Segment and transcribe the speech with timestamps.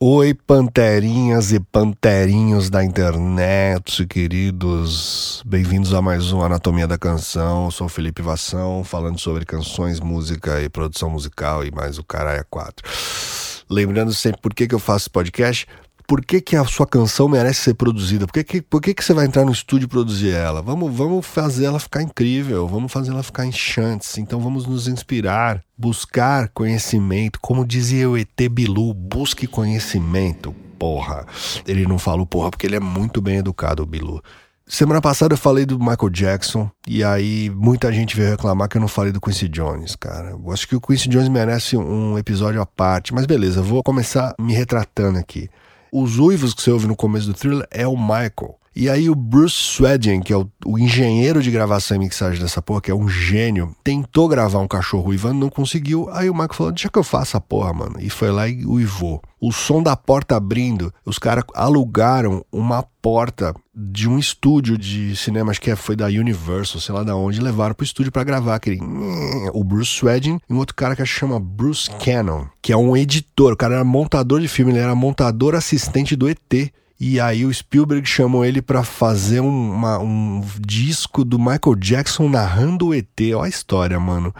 [0.00, 5.42] Oi, panterinhas e panterinhos da internet, queridos.
[5.44, 7.64] Bem-vindos a mais um Anatomia da Canção.
[7.64, 12.46] Eu sou Felipe Vassão, falando sobre canções, música e produção musical e mais o caralho
[12.48, 12.88] 4.
[13.68, 15.66] Lembrando sempre por que, que eu faço podcast,
[16.08, 18.26] por que, que a sua canção merece ser produzida?
[18.26, 20.62] Por que, que, por que, que você vai entrar no estúdio e produzir ela?
[20.62, 24.18] Vamos, vamos fazer ela ficar incrível, vamos fazer ela ficar enchante.
[24.18, 27.38] Então vamos nos inspirar, buscar conhecimento.
[27.38, 30.54] Como dizia o ET Bilu, busque conhecimento.
[30.78, 31.26] Porra.
[31.66, 34.22] Ele não falou porra porque ele é muito bem educado, o Bilu.
[34.66, 38.80] Semana passada eu falei do Michael Jackson e aí muita gente veio reclamar que eu
[38.80, 40.30] não falei do Quincy Jones, cara.
[40.30, 44.34] Eu acho que o Quincy Jones merece um episódio à parte, mas beleza, vou começar
[44.40, 45.50] me retratando aqui.
[45.90, 48.58] Os uivos que você ouve no começo do thriller é o Michael.
[48.80, 52.62] E aí o Bruce Swedgen, que é o, o, engenheiro de gravação e mixagem dessa
[52.62, 56.08] porra, que é um gênio, tentou gravar um cachorro uivando, não conseguiu.
[56.12, 57.96] Aí o Michael falou, deixa que eu faça a porra, mano.
[57.98, 59.20] E foi lá e uivou.
[59.40, 65.50] O som da porta abrindo, os caras alugaram uma porta de um estúdio de cinema,
[65.50, 68.78] acho que foi da Universal, sei lá da onde, levaram pro estúdio para gravar aquele...
[69.54, 73.54] O Bruce Swedgen e um outro cara que chama Bruce Cannon, que é um editor,
[73.54, 76.72] o cara era montador de filme, ele era montador assistente do ET.
[77.00, 82.88] E aí o Spielberg chamou ele para fazer uma, um disco do Michael Jackson narrando
[82.88, 83.06] o ET.
[83.34, 84.34] Olha a história, mano.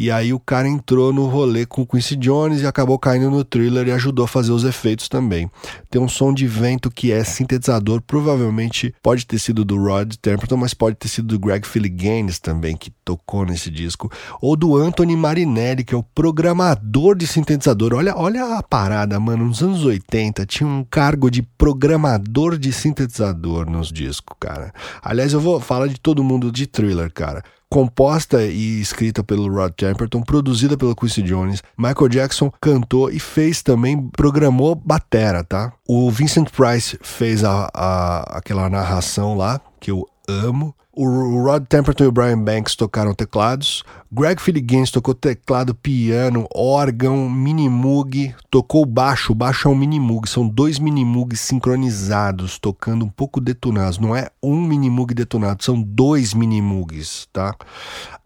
[0.00, 3.44] E aí o cara entrou no rolê com o Quincy Jones e acabou caindo no
[3.44, 5.50] thriller e ajudou a fazer os efeitos também.
[5.90, 10.56] Tem um som de vento que é sintetizador, provavelmente pode ter sido do Rod Temperton,
[10.56, 14.10] mas pode ter sido do Greg Philliganes também, que tocou nesse disco.
[14.40, 17.92] Ou do Anthony Marinelli, que é o programador de sintetizador.
[17.92, 19.44] Olha, olha a parada, mano.
[19.44, 24.72] Nos anos 80 tinha um cargo de programador de sintetizador nos discos, cara.
[25.02, 29.72] Aliás, eu vou falar de todo mundo de thriller, cara composta e escrita pelo Rod
[29.72, 31.62] Temperton, produzida pelo Quincy Jones.
[31.78, 35.72] Michael Jackson cantou e fez também, programou batera, tá?
[35.88, 40.74] O Vincent Price fez a, a aquela narração lá, que eu amo.
[40.92, 43.84] O Rod Temperton e o Brian Banks tocaram teclados.
[44.10, 49.30] Greg Philliganes tocou teclado, piano, órgão, mini-moog, tocou baixo.
[49.30, 53.98] O baixo é um mini-moog, são dois mini-moogs sincronizados, tocando um pouco detonados.
[53.98, 57.54] Não é um mini-moog detonado, são dois mini-moogs, tá?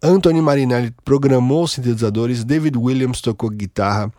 [0.03, 4.11] Anthony Marinelli programou os sintetizadores, David Williams tocou guitarra,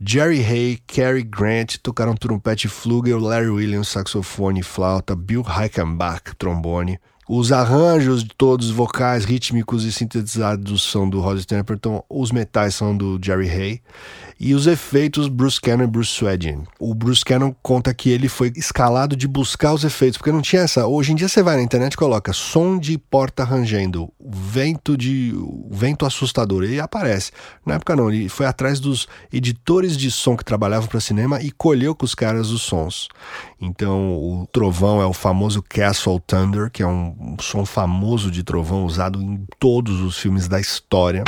[0.00, 6.34] Jerry Hay, Cary Grant tocaram trompete e flugel, Larry Williams saxofone e flauta, Bill Reichenbach
[6.38, 6.98] trombone.
[7.32, 12.96] Os arranjos de todos, vocais, rítmicos e sintetizados são do Rod Temperton, os metais são
[12.96, 13.80] do Jerry Hay
[14.40, 16.64] e os efeitos Bruce Cannon e Bruce Swedin.
[16.80, 20.62] O Bruce Cannon conta que ele foi escalado de buscar os efeitos, porque não tinha
[20.62, 20.88] essa.
[20.88, 25.32] Hoje em dia você vai na internet e coloca som de porta rangendo, vento de
[25.70, 27.30] vento assustador e aparece.
[27.64, 31.52] Na época não, ele foi atrás dos editores de som que trabalhavam para cinema e
[31.52, 33.06] colheu com os caras os sons.
[33.62, 38.86] Então, o trovão é o famoso Castle Thunder, que é um, som famoso de trovão
[38.86, 41.24] usado em todos os filmes da história.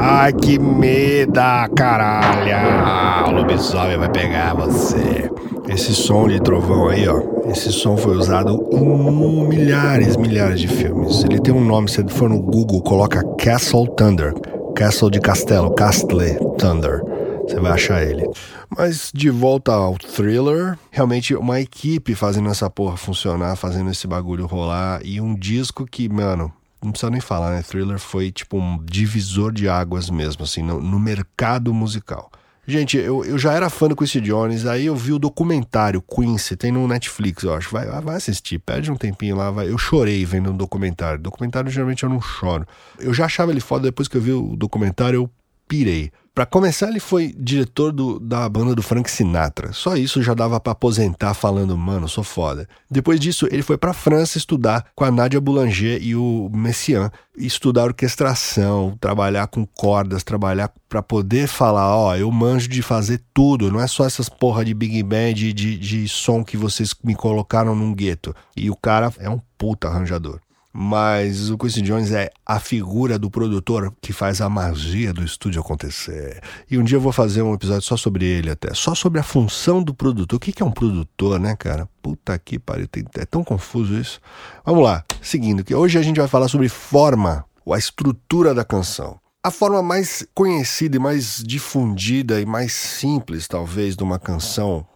[0.00, 3.28] Ai, que meda, caralho!
[3.28, 5.30] O lobisomem vai pegar você.
[5.68, 7.22] Esse som de trovão aí, ó.
[7.48, 11.22] Esse som foi usado em milhares, milhares de filmes.
[11.22, 14.34] Ele tem um nome, se for no Google, coloca Castle Thunder.
[14.74, 17.00] Castle de castelo, Castle Thunder.
[17.46, 18.24] Você vai achar ele.
[18.68, 24.46] Mas de volta ao thriller, realmente uma equipe fazendo essa porra funcionar, fazendo esse bagulho
[24.46, 25.00] rolar.
[25.04, 26.52] E um disco que, mano,
[26.82, 27.62] não precisa nem falar, né?
[27.62, 32.30] Thriller foi tipo um divisor de águas mesmo, assim, no, no mercado musical.
[32.68, 36.56] Gente, eu, eu já era fã do Quincy Jones, aí eu vi o documentário Quincy,
[36.56, 37.70] tem no Netflix, eu acho.
[37.70, 39.52] Vai, vai assistir, perde um tempinho lá.
[39.52, 39.70] Vai.
[39.70, 41.20] Eu chorei vendo um documentário.
[41.20, 42.66] Documentário geralmente eu não choro.
[42.98, 45.30] Eu já achava ele foda, depois que eu vi o documentário eu
[45.68, 46.10] pirei.
[46.36, 49.72] Para começar, ele foi diretor do, da banda do Frank Sinatra.
[49.72, 52.68] Só isso já dava para aposentar falando, mano, sou foda.
[52.90, 57.84] Depois disso, ele foi para França estudar com a Nadia Boulanger e o Messiaen, estudar
[57.84, 63.80] orquestração, trabalhar com cordas, trabalhar para poder falar, ó, eu manjo de fazer tudo, não
[63.80, 67.94] é só essas porra de big band de, de som que vocês me colocaram num
[67.94, 68.36] gueto.
[68.54, 70.38] E o cara é um puta arranjador
[70.78, 75.62] mas o Quincy Jones é a figura do produtor que faz a magia do estúdio
[75.62, 76.42] acontecer.
[76.70, 79.22] E um dia eu vou fazer um episódio só sobre ele até, só sobre a
[79.22, 80.36] função do produtor.
[80.36, 81.88] O que é um produtor, né, cara?
[82.02, 82.86] Puta que pariu,
[83.16, 84.20] é tão confuso isso.
[84.66, 89.18] Vamos lá, seguindo, que hoje a gente vai falar sobre forma, a estrutura da canção.
[89.42, 94.86] A forma mais conhecida e mais difundida e mais simples, talvez, de uma canção,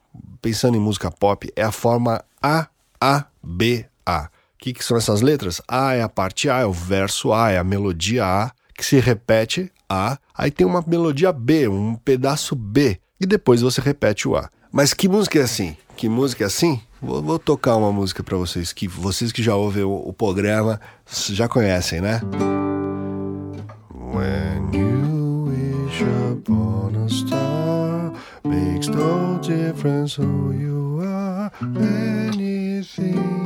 [0.42, 4.24] pensando em música pop, é a forma A-A-B-A.
[4.24, 5.62] O que, que são essas letras?
[5.66, 9.00] A é a parte A, é o verso A, é a melodia A, que se
[9.00, 14.36] repete A, aí tem uma melodia B, um pedaço B, e depois você repete o
[14.36, 14.50] A.
[14.70, 15.76] Mas que música é assim?
[15.96, 16.80] Que música é assim?
[17.02, 20.80] Vou, vou tocar uma música para vocês que vocês que já ouvem o, o, programa
[21.30, 22.20] já conhecem, né?
[23.94, 26.02] When you wish
[26.32, 28.12] upon a star
[28.44, 33.39] makes no difference who you are anything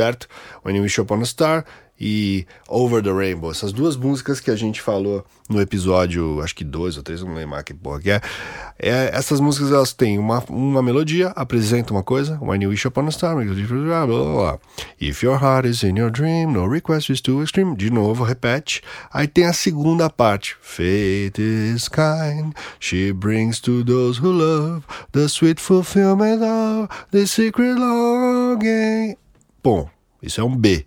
[0.00, 0.26] certo?
[0.64, 1.64] When You Wish Upon a Star
[2.00, 3.50] e Over the Rainbow.
[3.50, 7.34] Essas duas músicas que a gente falou no episódio, acho que dois ou três, não
[7.34, 8.20] lembro que porra que é.
[8.78, 9.10] é.
[9.12, 13.10] Essas músicas elas têm uma, uma melodia, apresentam uma coisa, When You Wish Upon a
[13.10, 14.58] Star, blá, blá, blá,
[14.98, 17.76] If your heart is in your dream, no request is too extreme.
[17.76, 18.80] De novo, repete.
[19.12, 20.56] Aí tem a segunda parte.
[20.62, 27.74] Fate is kind, she brings to those who love the sweet fulfillment of the secret
[27.78, 29.16] longing.
[29.62, 29.88] Bom,
[30.22, 30.86] isso é um B.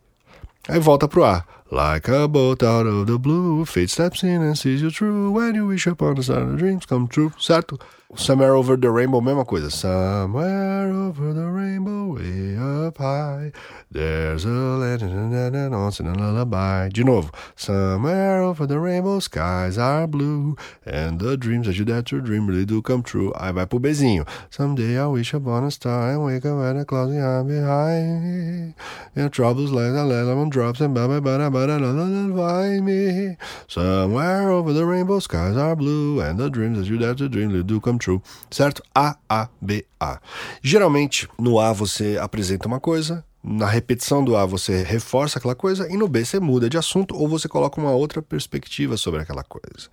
[0.68, 1.46] Aí volta pro A.
[1.72, 5.32] Like a boat out of the blue, fate steps in and sees you true.
[5.32, 7.32] When you wish upon a star, dreams come true.
[7.40, 7.80] Certo?
[8.16, 9.72] Somewhere Over the Rainbow, mesma coisa.
[9.72, 13.52] Somewhere over the rainbow, way up high,
[13.92, 16.90] there's a land and a lullaby.
[16.90, 17.32] De novo.
[17.56, 20.56] Somewhere over the rainbow, skies are blue,
[20.86, 23.34] and the dreams that you dare to dream really do come true.
[23.36, 24.28] Aí vai pro Bzinho.
[24.52, 28.76] Someday I wish upon a star and wake up at a cloudy high behind.
[29.16, 33.38] And troubles like the lemon drops and ba ba ba ba ba lullaby me.
[33.68, 37.50] Somewhere over the rainbow, skies are blue, and the dreams that you dare to dream
[37.50, 38.22] really do come true true,
[38.52, 38.84] certo?
[38.94, 40.20] A, A, B, A.
[40.62, 45.92] Geralmente, no A você apresenta uma coisa, na repetição do A você reforça aquela coisa
[45.92, 49.44] e no B você muda de assunto ou você coloca uma outra perspectiva sobre aquela
[49.44, 49.90] coisa.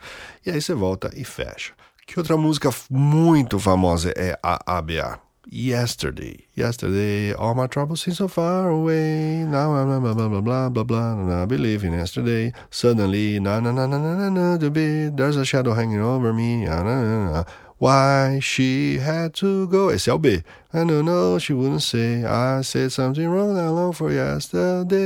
[0.47, 1.73] E aí você volta e fecha.
[2.07, 5.21] Que outra música muito famosa é a ABA?
[5.53, 6.45] Yesterday.
[6.57, 9.45] Yesterday, all my troubles seem so far away.
[9.45, 11.43] Now I'm blah blah blah blah blah blah.
[11.43, 12.53] I believe in yesterday.
[12.71, 15.11] Suddenly, na na na na na na na.
[15.11, 16.67] There's a shadow hanging over me.
[16.67, 17.45] Na, na, na, na.
[17.81, 19.91] Why she had to go.
[19.91, 20.45] Esse é o B.
[20.75, 22.23] I don't know, she wouldn't say.
[22.27, 25.01] I said something wrong that long for yesterday.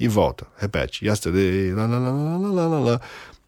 [0.00, 1.04] E volta, repete.
[1.04, 3.00] Yesterday, la la la la.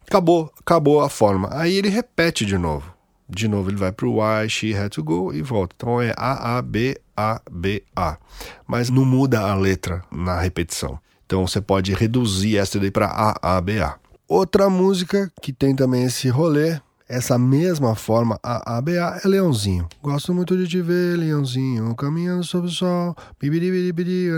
[0.07, 1.49] Acabou, acabou a forma.
[1.51, 2.95] Aí ele repete de novo.
[3.27, 5.75] De novo ele vai para o Why she had to go e volta.
[5.75, 8.17] Então é A, A, B, A, B, A.
[8.65, 10.97] Mas não muda a letra na repetição.
[11.25, 13.95] Então você pode reduzir yesterday para A, A, B, A.
[14.29, 19.87] Outra música que tem também esse rolê essa mesma forma, a ABA é Leãozinho.
[20.01, 23.15] Gosto muito de te ver, Leãozinho, caminhando sob o sol.
[23.39, 24.29] Bibidi,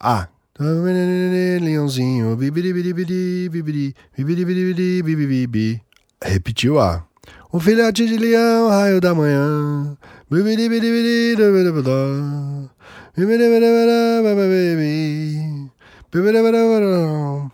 [0.00, 0.28] A.
[1.60, 3.48] Leãozinho, bibidi, bibidi,
[5.02, 5.82] bibidi,
[6.22, 7.04] Repetiu A.
[7.52, 9.96] Um filhote de leão, raio da manhã.
[10.30, 11.36] Bibidi,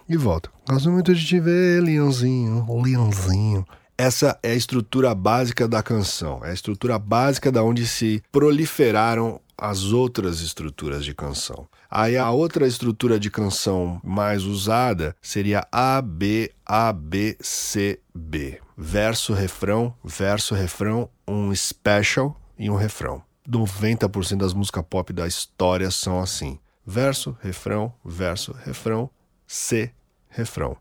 [0.08, 0.50] E volta.
[0.68, 3.66] Gosto muito de te ver, leãozinho, leãozinho.
[4.00, 9.38] Essa é a estrutura básica da canção, é a estrutura básica da onde se proliferaram
[9.58, 11.68] as outras estruturas de canção.
[11.90, 18.58] Aí a outra estrutura de canção mais usada seria A, B, A, B, C, B.
[18.74, 23.22] Verso, refrão, verso, refrão, um special e um refrão.
[23.46, 29.10] 90% das músicas pop da história são assim: verso, refrão, verso, refrão,
[29.46, 29.92] C,
[30.30, 30.74] refrão.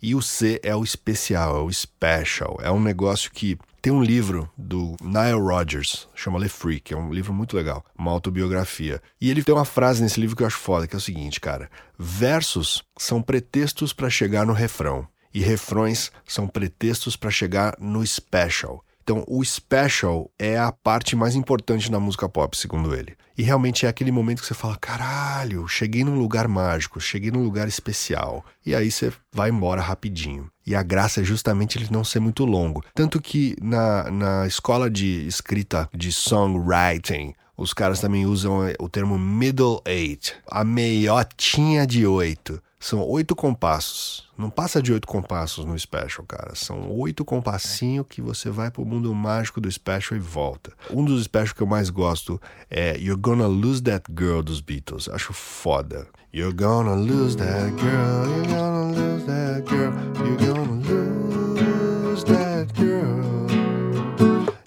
[0.00, 2.58] E o C é o especial, é o special.
[2.62, 7.12] É um negócio que tem um livro do Nile Rodgers, chama Le Freak, é um
[7.12, 9.00] livro muito legal, uma autobiografia.
[9.20, 11.40] E ele tem uma frase nesse livro que eu acho foda, que é o seguinte,
[11.40, 18.04] cara: versos são pretextos para chegar no refrão e refrões são pretextos para chegar no
[18.06, 18.84] special.
[19.08, 23.16] Então, o special é a parte mais importante da música pop, segundo ele.
[23.38, 27.42] E realmente é aquele momento que você fala: caralho, cheguei num lugar mágico, cheguei num
[27.42, 28.44] lugar especial.
[28.66, 30.50] E aí você vai embora rapidinho.
[30.66, 32.84] E a graça é justamente ele não ser muito longo.
[32.94, 39.18] Tanto que na, na escola de escrita de songwriting, os caras também usam o termo
[39.18, 42.62] middle eight, a meiotinha de oito.
[42.80, 44.28] São oito compassos.
[44.38, 46.54] Não passa de oito compassos no Special, cara.
[46.54, 50.72] São oito compassinhos que você vai pro mundo mágico do Special e volta.
[50.88, 55.08] Um dos Special que eu mais gosto é You're Gonna Lose That Girl dos Beatles.
[55.08, 56.06] Acho foda.
[56.32, 59.92] You're gonna lose that girl, you're gonna lose that girl,
[60.24, 63.46] you're gonna lose that girl.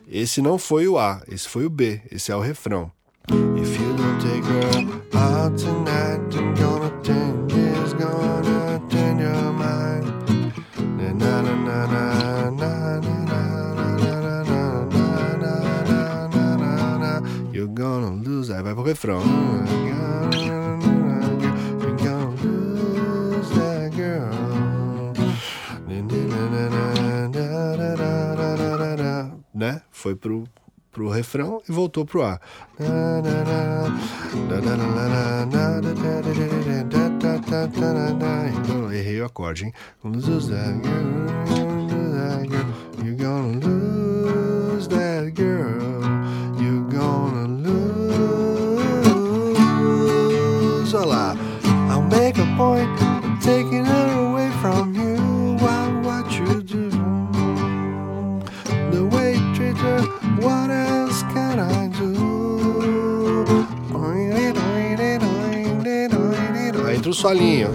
[0.07, 2.91] Esse não foi o A, esse foi o B, esse é o refrão.
[3.29, 6.91] If you don't take her out tonight, I'm gonna
[8.01, 10.05] gonna turn your mind.
[10.97, 12.03] Na na na na na
[12.61, 13.53] na na na
[14.17, 14.67] na na
[16.97, 17.21] na.
[18.63, 19.21] Vai pro refrão.
[19.21, 19.67] You're
[22.03, 22.61] gonna lose.
[29.53, 29.81] Né?
[29.91, 30.45] Foi pro
[30.91, 32.39] pro refrão e voltou pro A.
[38.57, 39.73] Então, errei o acorde, hein?
[43.17, 46.01] Gonna lose that girl.
[46.89, 47.71] Gonna lose.
[50.95, 51.35] Olha lá.
[51.89, 53.90] I'll make a point of taking
[60.41, 62.21] what else can I do?
[66.85, 67.69] Aí entra o solinho.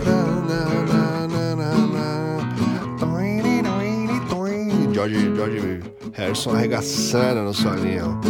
[4.93, 5.81] George, George
[6.15, 8.21] Harrison arregaçando no solinho.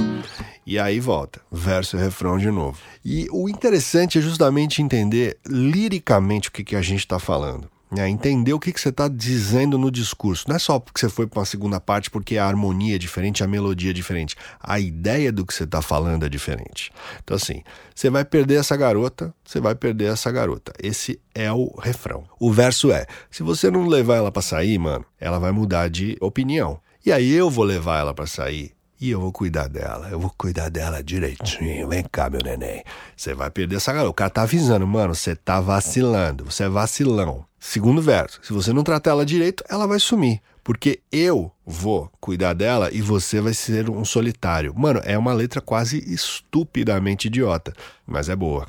[0.66, 2.78] E aí volta, verso e refrão de novo.
[3.04, 7.70] E o interessante é justamente entender liricamente o que, que a gente está falando.
[7.90, 8.09] Né?
[8.09, 10.47] Entender o que, que você está dizendo no discurso.
[10.49, 13.45] Não é só porque você foi para uma segunda parte porque a harmonia é diferente,
[13.45, 14.35] a melodia é diferente.
[14.61, 16.90] A ideia do que você está falando é diferente.
[17.23, 17.62] Então, assim,
[17.95, 20.73] você vai perder essa garota, você vai perder essa garota.
[20.83, 22.25] Esse é o refrão.
[22.40, 26.16] O verso é: se você não levar ela para sair, mano, ela vai mudar de
[26.21, 26.81] opinião.
[27.05, 30.09] E aí eu vou levar ela para sair e eu vou cuidar dela.
[30.11, 31.88] Eu vou cuidar dela direitinho.
[31.88, 32.83] Vem cá, meu neném.
[33.17, 34.11] Você vai perder essa garota.
[34.11, 36.45] O cara tá avisando, mano, você tá vacilando.
[36.45, 37.45] Você é vacilão.
[37.59, 40.41] Segundo verso, se você não tratar ela direito, ela vai sumir.
[40.62, 44.75] Porque eu vou cuidar dela e você vai ser um solitário.
[44.76, 47.73] Mano, é uma letra quase estupidamente idiota,
[48.07, 48.67] mas é boa.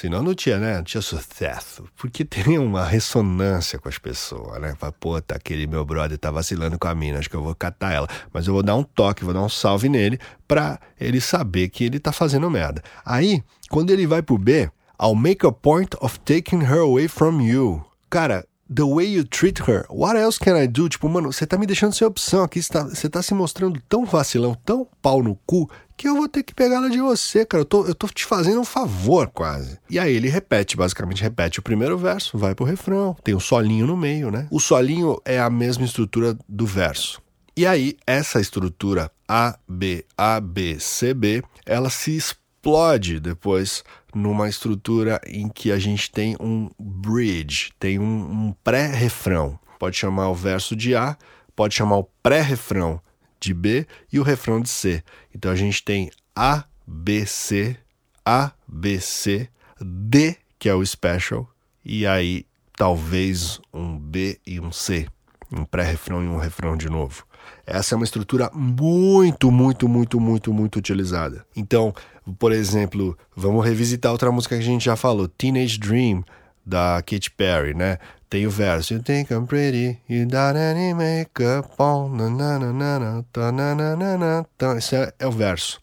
[0.00, 0.76] Senão não tinha, né?
[0.76, 1.84] Não tinha sucesso.
[1.94, 4.74] Porque tem uma ressonância com as pessoas, né?
[4.78, 7.54] Fala, pô, tá, aquele meu brother tá vacilando com a mina, acho que eu vou
[7.54, 8.08] catar ela.
[8.32, 11.84] Mas eu vou dar um toque, vou dar um salve nele pra ele saber que
[11.84, 12.82] ele tá fazendo merda.
[13.04, 17.42] Aí, quando ele vai pro B, I'll make a point of taking her away from
[17.42, 17.84] you.
[18.08, 20.88] Cara, the way you treat her, what else can I do?
[20.88, 23.80] Tipo, mano, você tá me deixando sem opção aqui, você tá, você tá se mostrando
[23.88, 27.44] tão vacilão, tão pau no cu, que eu vou ter que pegar ela de você,
[27.44, 27.62] cara.
[27.62, 29.78] Eu tô, eu tô te fazendo um favor, quase.
[29.90, 33.86] E aí ele repete, basicamente repete o primeiro verso, vai pro refrão, tem um solinho
[33.86, 34.46] no meio, né?
[34.50, 37.20] O solinho é a mesma estrutura do verso.
[37.56, 42.16] E aí, essa estrutura A, B, A, B, C, B, ela se
[42.60, 43.82] explode depois
[44.14, 49.58] numa estrutura em que a gente tem um bridge, tem um, um pré-refrão.
[49.78, 51.16] Pode chamar o verso de A,
[51.56, 53.00] pode chamar o pré-refrão
[53.40, 55.02] de B e o refrão de C.
[55.34, 57.78] Então a gente tem A, B, C,
[58.26, 59.48] A, B, C,
[59.80, 61.48] D, que é o special,
[61.82, 62.44] e aí
[62.76, 65.08] talvez um B e um C,
[65.50, 67.24] um pré-refrão e um refrão de novo.
[67.66, 71.44] Essa é uma estrutura muito, muito, muito, muito, muito utilizada.
[71.54, 71.94] Então,
[72.38, 76.24] por exemplo, vamos revisitar outra música que a gente já falou, Teenage Dream,
[76.64, 77.98] da Katy Perry, né?
[78.28, 82.72] Tem o verso You think I'm pretty, you got any makeup on, na na na
[82.72, 84.76] na na ta, na na na na ta.
[84.76, 85.80] Esse é, é o verso.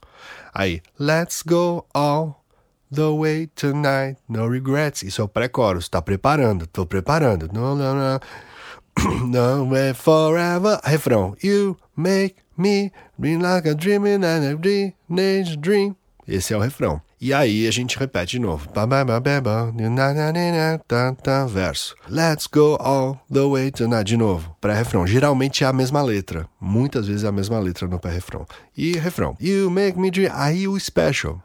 [0.54, 2.44] Aí, let's go all
[2.90, 5.04] the way tonight, no regrets.
[5.04, 7.50] Isso é o pré-chorus, tá preparando, tô preparando.
[7.52, 8.20] No, no, no.
[9.26, 10.80] no way forever.
[10.84, 11.36] Refrão.
[11.44, 15.96] You make me dream like a dream and a teenage dream.
[16.28, 17.02] Esse é o refrão.
[17.20, 18.70] E aí a gente repete de novo.
[21.48, 21.96] Verso.
[22.08, 24.04] Let's go all the way tonight.
[24.04, 24.56] De novo.
[24.62, 25.08] Pré-refrão.
[25.08, 26.48] Geralmente é a mesma letra.
[26.62, 28.46] Muitas vezes é a mesma letra no pré-refrão.
[28.76, 29.36] E refrão.
[29.40, 30.32] You make me dream.
[30.36, 31.42] Aí o special.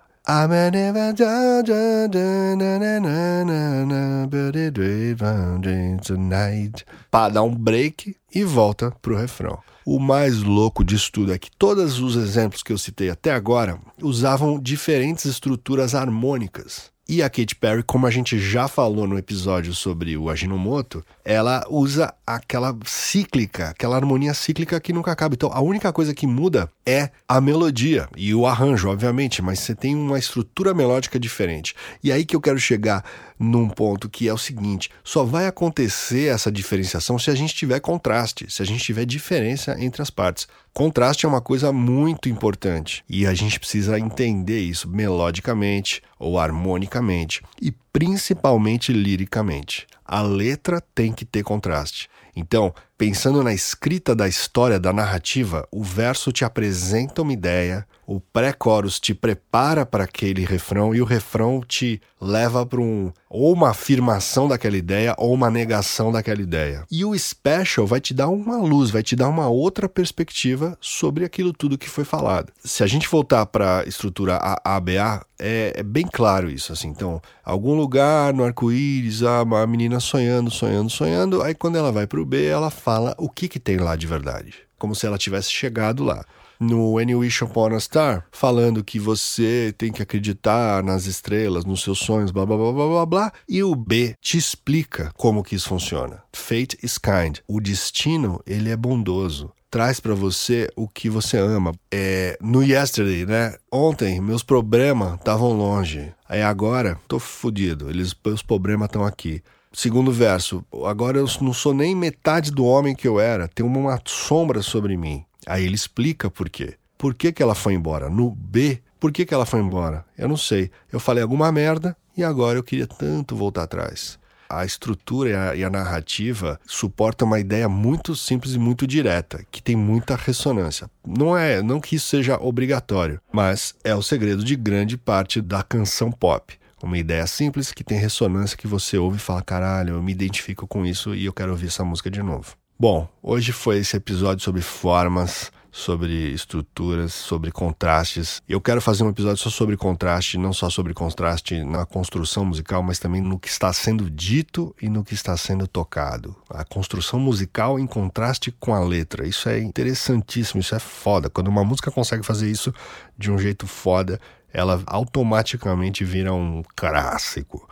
[7.10, 9.58] Para dar um break e volta pro refrão.
[9.84, 13.80] O mais louco disso tudo é que todos os exemplos que eu citei até agora
[14.00, 16.92] usavam diferentes estruturas harmônicas.
[17.12, 21.62] E a Katy Perry, como a gente já falou no episódio sobre o Ajinomoto, ela
[21.68, 25.34] usa aquela cíclica, aquela harmonia cíclica que nunca acaba.
[25.34, 29.74] Então a única coisa que muda é a melodia e o arranjo, obviamente, mas você
[29.74, 31.74] tem uma estrutura melódica diferente.
[32.02, 33.04] E aí que eu quero chegar
[33.38, 37.80] num ponto que é o seguinte: só vai acontecer essa diferenciação se a gente tiver
[37.80, 40.48] contraste, se a gente tiver diferença entre as partes.
[40.72, 47.42] Contraste é uma coisa muito importante e a gente precisa entender isso melodicamente ou harmonicamente.
[47.60, 49.86] E principalmente liricamente.
[50.04, 52.08] A letra tem que ter contraste.
[52.34, 58.20] Então, pensando na escrita da história, da narrativa, o verso te apresenta uma ideia, o
[58.20, 63.70] pré-chorus te prepara para aquele refrão e o refrão te leva para um ou uma
[63.70, 66.84] afirmação daquela ideia ou uma negação daquela ideia.
[66.90, 71.24] E o special vai te dar uma luz, vai te dar uma outra perspectiva sobre
[71.24, 72.52] aquilo tudo que foi falado.
[72.62, 76.88] Se a gente voltar para a estrutura ABA, é, é, bem claro isso assim.
[76.88, 82.20] Então, algum lugar no arco-íris, a menina sonhando, sonhando, sonhando, aí quando ela vai para
[82.20, 85.50] o B, ela fala o que que tem lá de verdade, como se ela tivesse
[85.50, 86.24] chegado lá.
[86.60, 91.82] no Any Wish Upon a Star, falando que você tem que acreditar nas estrelas, nos
[91.82, 93.32] seus sonhos, blá blá blá blá blá blá.
[93.48, 96.22] E o B te explica como que isso funciona.
[96.32, 97.38] Fate is kind.
[97.48, 101.72] O destino, ele é bondoso traz para você o que você ama.
[101.90, 103.56] É, no yesterday, né?
[103.72, 106.12] Ontem meus problemas estavam longe.
[106.28, 107.88] Aí agora tô fudido.
[107.88, 109.42] Eles, meus problemas estão aqui.
[109.72, 113.98] Segundo verso, agora eu não sou nem metade do homem que eu era, tem uma
[114.04, 115.24] sombra sobre mim.
[115.46, 116.74] Aí ele explica por quê.
[116.98, 118.10] Por que, que ela foi embora?
[118.10, 120.04] No B, por que, que ela foi embora?
[120.18, 120.70] Eu não sei.
[120.92, 124.18] Eu falei alguma merda e agora eu queria tanto voltar atrás.
[124.52, 129.44] A estrutura e a, e a narrativa suportam uma ideia muito simples e muito direta,
[129.50, 130.90] que tem muita ressonância.
[131.06, 135.62] Não é, não que isso seja obrigatório, mas é o segredo de grande parte da
[135.62, 136.54] canção pop.
[136.82, 140.66] Uma ideia simples que tem ressonância que você ouve e fala: caralho, eu me identifico
[140.66, 142.56] com isso e eu quero ouvir essa música de novo.
[142.78, 148.42] Bom, hoje foi esse episódio sobre formas, sobre estruturas, sobre contrastes.
[148.46, 152.82] Eu quero fazer um episódio só sobre contraste, não só sobre contraste na construção musical,
[152.82, 156.36] mas também no que está sendo dito e no que está sendo tocado.
[156.50, 159.26] A construção musical em contraste com a letra.
[159.26, 161.30] Isso é interessantíssimo, isso é foda.
[161.30, 162.72] Quando uma música consegue fazer isso
[163.16, 164.20] de um jeito foda,
[164.52, 167.66] ela automaticamente vira um clássico.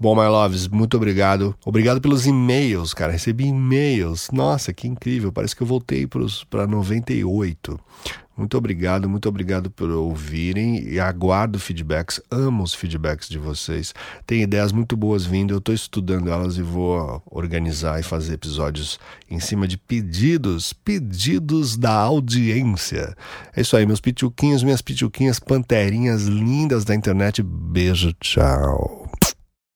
[0.00, 1.56] Bom, my loves, muito obrigado.
[1.64, 3.10] Obrigado pelos e-mails, cara.
[3.10, 4.30] Recebi e-mails.
[4.30, 5.32] Nossa, que incrível.
[5.32, 6.06] Parece que eu voltei
[6.48, 7.80] para 98.
[8.36, 12.20] Muito obrigado, muito obrigado por ouvirem e aguardo feedbacks.
[12.30, 13.92] Amo os feedbacks de vocês.
[14.24, 15.52] Tem ideias muito boas vindo.
[15.52, 21.76] Eu estou estudando elas e vou organizar e fazer episódios em cima de pedidos, pedidos
[21.76, 23.16] da audiência.
[23.56, 27.42] É isso aí, meus pituquinhos, minhas pituquinhas, panterinhas lindas da internet.
[27.42, 29.07] Beijo, tchau.